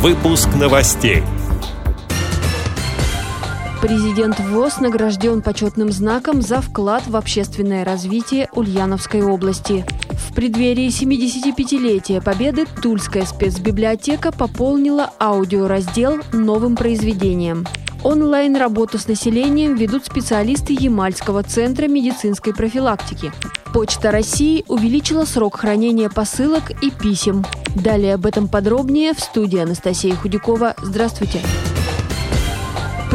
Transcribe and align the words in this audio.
Выпуск 0.00 0.48
новостей. 0.54 1.24
Президент 3.82 4.38
ВОЗ 4.38 4.78
награжден 4.78 5.42
почетным 5.42 5.90
знаком 5.90 6.40
за 6.40 6.60
вклад 6.60 7.02
в 7.08 7.16
общественное 7.16 7.84
развитие 7.84 8.48
Ульяновской 8.52 9.22
области. 9.22 9.84
В 10.12 10.36
преддверии 10.36 10.86
75-летия 10.86 12.22
Победы 12.22 12.66
Тульская 12.80 13.24
спецбиблиотека 13.24 14.30
пополнила 14.30 15.10
аудиораздел 15.18 16.20
новым 16.32 16.76
произведением. 16.76 17.66
Онлайн-работу 18.04 18.98
с 18.98 19.08
населением 19.08 19.74
ведут 19.74 20.06
специалисты 20.06 20.76
Ямальского 20.78 21.42
центра 21.42 21.88
медицинской 21.88 22.54
профилактики. 22.54 23.32
Почта 23.72 24.10
России 24.10 24.64
увеличила 24.68 25.24
срок 25.24 25.56
хранения 25.56 26.08
посылок 26.08 26.70
и 26.82 26.90
писем. 26.90 27.44
Далее 27.74 28.14
об 28.14 28.24
этом 28.26 28.48
подробнее 28.48 29.14
в 29.14 29.20
студии 29.20 29.58
Анастасия 29.58 30.14
Худякова. 30.14 30.74
Здравствуйте. 30.82 31.40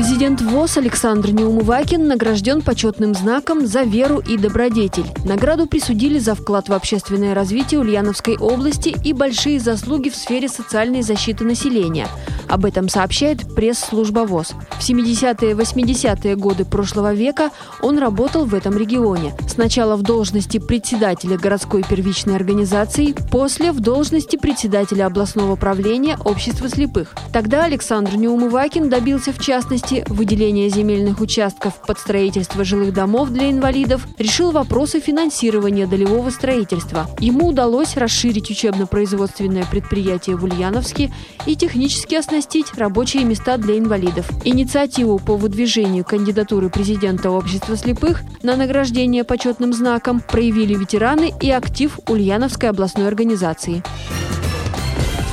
Президент 0.00 0.40
ВОЗ 0.40 0.78
Александр 0.78 1.30
Неумывакин 1.30 2.08
награжден 2.08 2.62
почетным 2.62 3.14
знаком 3.14 3.66
«За 3.66 3.82
веру 3.82 4.18
и 4.18 4.38
добродетель». 4.38 5.04
Награду 5.26 5.66
присудили 5.66 6.18
за 6.18 6.34
вклад 6.34 6.70
в 6.70 6.72
общественное 6.72 7.34
развитие 7.34 7.80
Ульяновской 7.80 8.38
области 8.38 8.96
и 9.04 9.12
большие 9.12 9.60
заслуги 9.60 10.08
в 10.08 10.16
сфере 10.16 10.48
социальной 10.48 11.02
защиты 11.02 11.44
населения. 11.44 12.08
Об 12.48 12.64
этом 12.64 12.88
сообщает 12.88 13.54
пресс-служба 13.54 14.20
ВОЗ. 14.20 14.54
В 14.70 14.80
70-е 14.80 15.52
80-е 15.52 16.34
годы 16.34 16.64
прошлого 16.64 17.12
века 17.12 17.50
он 17.82 17.98
работал 17.98 18.46
в 18.46 18.54
этом 18.54 18.78
регионе. 18.78 19.34
Сначала 19.48 19.96
в 19.96 20.02
должности 20.02 20.58
председателя 20.58 21.36
городской 21.36 21.84
первичной 21.88 22.36
организации, 22.36 23.14
после 23.30 23.70
в 23.70 23.80
должности 23.80 24.36
председателя 24.36 25.06
областного 25.06 25.54
правления 25.56 26.16
общества 26.24 26.68
слепых. 26.68 27.14
Тогда 27.32 27.64
Александр 27.64 28.16
Неумывакин 28.16 28.88
добился 28.88 29.32
в 29.32 29.38
частности 29.38 29.89
частности, 29.90 30.04
выделение 30.08 30.68
земельных 30.68 31.20
участков 31.20 31.80
под 31.86 31.98
строительство 31.98 32.64
жилых 32.64 32.92
домов 32.92 33.30
для 33.30 33.50
инвалидов, 33.50 34.06
решил 34.18 34.52
вопросы 34.52 35.00
финансирования 35.00 35.86
долевого 35.86 36.30
строительства. 36.30 37.06
Ему 37.18 37.48
удалось 37.48 37.96
расширить 37.96 38.50
учебно-производственное 38.50 39.64
предприятие 39.64 40.36
в 40.36 40.44
Ульяновске 40.44 41.12
и 41.46 41.56
технически 41.56 42.14
оснастить 42.14 42.74
рабочие 42.74 43.24
места 43.24 43.56
для 43.56 43.78
инвалидов. 43.78 44.28
Инициативу 44.44 45.18
по 45.18 45.36
выдвижению 45.36 46.04
кандидатуры 46.04 46.70
президента 46.70 47.30
общества 47.30 47.76
слепых 47.76 48.22
на 48.42 48.56
награждение 48.56 49.24
почетным 49.24 49.72
знаком 49.72 50.20
проявили 50.20 50.74
ветераны 50.74 51.32
и 51.40 51.50
актив 51.50 51.98
Ульяновской 52.08 52.68
областной 52.68 53.08
организации 53.08 53.82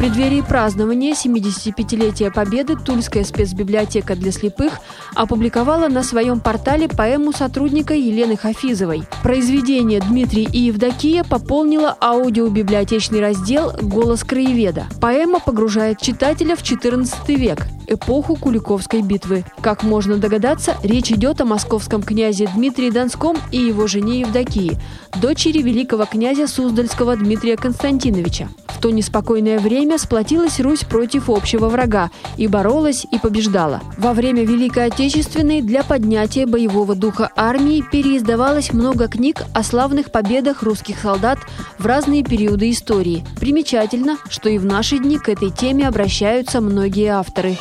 преддверии 0.00 0.40
празднования 0.40 1.12
75-летия 1.12 2.32
Победы 2.32 2.74
Тульская 2.74 3.22
спецбиблиотека 3.22 4.16
для 4.16 4.32
слепых 4.32 4.80
опубликовала 5.14 5.88
на 5.88 6.02
своем 6.02 6.40
портале 6.40 6.88
поэму 6.88 7.32
сотрудника 7.32 7.92
Елены 7.92 8.38
Хафизовой. 8.38 9.02
Произведение 9.22 10.00
Дмитрий 10.00 10.48
и 10.50 10.58
Евдокия 10.60 11.22
пополнило 11.22 11.94
аудиобиблиотечный 12.00 13.20
раздел 13.20 13.74
«Голос 13.82 14.24
краеведа». 14.24 14.86
Поэма 15.02 15.38
погружает 15.38 16.00
читателя 16.00 16.56
в 16.56 16.62
XIV 16.62 17.34
век, 17.34 17.66
эпоху 17.86 18.36
Куликовской 18.36 19.02
битвы. 19.02 19.44
Как 19.60 19.82
можно 19.82 20.16
догадаться, 20.16 20.76
речь 20.82 21.10
идет 21.10 21.42
о 21.42 21.44
московском 21.44 22.02
князе 22.02 22.48
Дмитрии 22.54 22.88
Донском 22.88 23.36
и 23.52 23.58
его 23.58 23.86
жене 23.86 24.20
Евдокии, 24.20 24.78
дочери 25.20 25.60
великого 25.60 26.06
князя 26.06 26.46
Суздальского 26.46 27.18
Дмитрия 27.18 27.58
Константиновича 27.58 28.48
то 28.80 28.90
неспокойное 28.90 29.58
время 29.58 29.98
сплотилась 29.98 30.60
Русь 30.60 30.84
против 30.84 31.28
общего 31.28 31.68
врага 31.68 32.10
и 32.36 32.46
боролась 32.46 33.06
и 33.10 33.18
побеждала. 33.18 33.80
Во 33.98 34.12
время 34.12 34.44
Великой 34.44 34.86
Отечественной 34.86 35.62
для 35.62 35.82
поднятия 35.82 36.46
боевого 36.46 36.94
духа 36.94 37.30
армии 37.36 37.84
переиздавалось 37.92 38.72
много 38.72 39.08
книг 39.08 39.44
о 39.54 39.62
славных 39.62 40.10
победах 40.10 40.62
русских 40.62 41.00
солдат 41.00 41.38
в 41.78 41.86
разные 41.86 42.24
периоды 42.24 42.70
истории. 42.70 43.24
Примечательно, 43.38 44.16
что 44.28 44.48
и 44.48 44.58
в 44.58 44.64
наши 44.64 44.98
дни 44.98 45.18
к 45.18 45.28
этой 45.28 45.50
теме 45.50 45.86
обращаются 45.86 46.60
многие 46.60 47.08
авторы. 47.08 47.58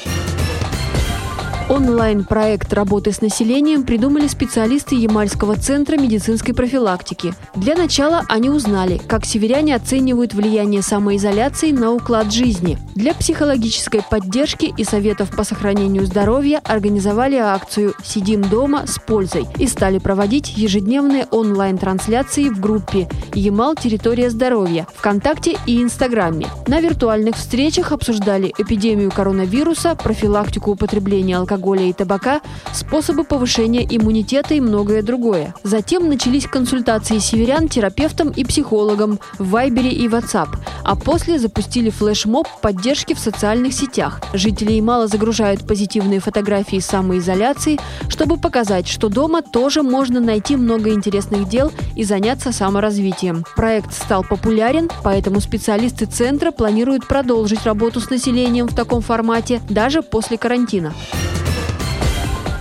Онлайн-проект 1.69 2.73
работы 2.73 3.11
с 3.11 3.21
населением 3.21 3.83
придумали 3.83 4.25
специалисты 4.25 4.95
Ямальского 4.95 5.55
центра 5.55 5.97
медицинской 5.97 6.55
профилактики. 6.55 7.35
Для 7.53 7.75
начала 7.75 8.23
они 8.27 8.49
узнали, 8.49 8.99
как 9.07 9.23
северяне 9.23 9.75
оценивают 9.75 10.33
влияние 10.33 10.81
самоизоляции 10.81 11.71
на 11.71 11.91
уклад 11.91 12.33
жизни. 12.33 12.79
Для 12.95 13.13
психологической 13.13 14.01
поддержки 14.01 14.73
и 14.75 14.83
советов 14.83 15.29
по 15.29 15.43
сохранению 15.43 16.07
здоровья 16.07 16.59
организовали 16.65 17.35
акцию 17.35 17.93
«Сидим 18.03 18.41
дома 18.41 18.87
с 18.87 18.97
пользой» 18.97 19.45
и 19.59 19.67
стали 19.67 19.99
проводить 19.99 20.57
ежедневные 20.57 21.27
онлайн-трансляции 21.29 22.49
в 22.49 22.59
группе 22.59 23.07
«Ямал. 23.35 23.75
Территория 23.75 24.31
здоровья» 24.31 24.87
ВКонтакте 24.95 25.55
и 25.67 25.83
Инстаграме. 25.83 26.47
На 26.65 26.81
виртуальных 26.81 27.35
встречах 27.35 27.91
обсуждали 27.91 28.51
эпидемию 28.57 29.11
коронавируса, 29.11 29.93
профилактику 29.93 30.71
употребления 30.71 31.37
алкоголя 31.37 31.58
алкоголя 31.59 31.83
и 31.83 31.93
табака, 31.93 32.41
способы 32.73 33.23
повышения 33.23 33.85
иммунитета 33.89 34.53
и 34.53 34.61
многое 34.61 35.01
другое. 35.01 35.53
Затем 35.63 36.07
начались 36.07 36.47
консультации 36.47 37.19
северян 37.19 37.67
терапевтам 37.67 38.29
и 38.29 38.45
психологам 38.45 39.19
в 39.37 39.49
Вайбере 39.49 39.91
и 39.91 40.07
WhatsApp, 40.07 40.49
а 40.83 40.95
после 40.95 41.37
запустили 41.37 41.89
флешмоб 41.89 42.47
поддержки 42.61 43.13
в 43.13 43.19
социальных 43.19 43.73
сетях. 43.73 44.21
Жители 44.33 44.79
мало 44.79 45.07
загружают 45.07 45.67
позитивные 45.67 46.19
фотографии 46.21 46.79
самоизоляции, 46.79 47.77
чтобы 48.07 48.37
показать, 48.37 48.87
что 48.87 49.09
дома 49.09 49.41
тоже 49.41 49.83
можно 49.83 50.19
найти 50.19 50.55
много 50.55 50.91
интересных 50.91 51.49
дел 51.49 51.71
и 51.95 52.03
заняться 52.03 52.51
саморазвитием. 52.53 53.43
Проект 53.55 53.93
стал 53.93 54.23
популярен, 54.23 54.89
поэтому 55.03 55.41
специалисты 55.41 56.05
центра 56.05 56.51
планируют 56.51 57.07
продолжить 57.07 57.65
работу 57.65 57.99
с 57.99 58.09
населением 58.09 58.67
в 58.67 58.75
таком 58.75 59.01
формате 59.01 59.61
даже 59.69 60.01
после 60.01 60.37
карантина. 60.37 60.93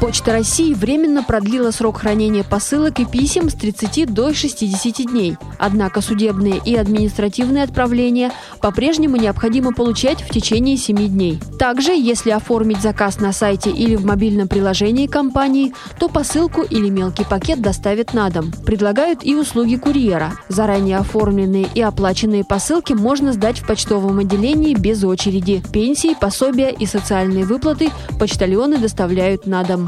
Почта 0.00 0.32
России 0.32 0.74
временно 0.74 1.24
продлила 1.24 1.72
срок 1.72 1.98
хранения 1.98 2.44
посылок 2.44 3.00
и 3.00 3.04
писем 3.04 3.50
с 3.50 3.54
30 3.54 4.14
до 4.14 4.32
60 4.32 5.06
дней. 5.06 5.36
Однако 5.58 6.00
судебные 6.02 6.60
и 6.64 6.76
административные 6.76 7.64
отправления 7.64 8.30
по-прежнему 8.60 9.16
необходимо 9.16 9.72
получать 9.72 10.22
в 10.22 10.30
течение 10.30 10.76
7 10.76 11.08
дней. 11.08 11.40
Также, 11.58 11.90
если 11.92 12.30
оформить 12.30 12.80
заказ 12.80 13.18
на 13.18 13.32
сайте 13.32 13.70
или 13.70 13.96
в 13.96 14.04
мобильном 14.04 14.46
приложении 14.46 15.08
компании, 15.08 15.74
то 15.98 16.08
посылку 16.08 16.62
или 16.62 16.88
мелкий 16.88 17.24
пакет 17.24 17.60
доставят 17.60 18.14
на 18.14 18.30
дом. 18.30 18.52
Предлагают 18.64 19.24
и 19.24 19.34
услуги 19.34 19.74
курьера. 19.74 20.32
Заранее 20.48 20.98
оформленные 20.98 21.66
и 21.74 21.82
оплаченные 21.82 22.44
посылки 22.44 22.92
можно 22.92 23.32
сдать 23.32 23.58
в 23.58 23.66
почтовом 23.66 24.20
отделении 24.20 24.74
без 24.74 25.02
очереди. 25.02 25.60
Пенсии, 25.72 26.16
пособия 26.18 26.70
и 26.70 26.86
социальные 26.86 27.44
выплаты 27.44 27.90
почтальоны 28.20 28.78
доставляют 28.78 29.46
на 29.46 29.64
дом. 29.64 29.87